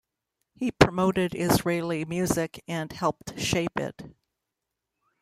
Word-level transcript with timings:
He 0.55 0.71
promoted 0.71 1.35
Israeli 1.35 2.05
music 2.05 2.63
and 2.67 2.91
helped 2.91 3.39
shape 3.39 3.77
it. 3.79 4.15